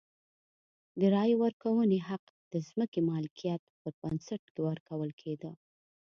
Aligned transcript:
د 0.99 1.01
رایې 1.13 1.35
ورکونې 1.43 1.99
حق 2.07 2.23
د 2.53 2.53
ځمکې 2.67 2.99
مالکیت 3.11 3.61
پر 3.81 3.91
بنسټ 4.01 4.41
ورکول 4.67 5.09
کېده. 5.21 5.51